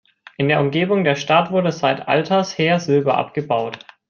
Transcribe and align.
In 0.37 0.47
der 0.47 0.61
Umgebung 0.61 1.03
der 1.03 1.13
Stadt 1.15 1.51
wurde 1.51 1.71
seit 1.71 2.07
Alters 2.07 2.57
her 2.57 2.79
Silber 2.79 3.17
abgebaut. 3.19 3.85